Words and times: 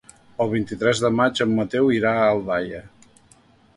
El 0.45 0.47
vint-i-tres 0.53 1.01
de 1.03 1.11
maig 1.19 1.43
en 1.47 1.53
Mateu 1.59 1.93
irà 1.99 2.17
a 2.17 2.25
Aldaia. 2.31 2.81